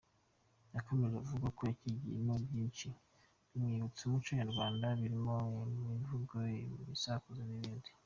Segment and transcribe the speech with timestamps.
[0.75, 2.87] Yakomeje avuga ko yakigiyemo byinshi
[3.49, 6.35] bimwibutsa umuco nyarwanda birimo ibyivugo,
[6.87, 7.89] ibisakuzo n’ibindi.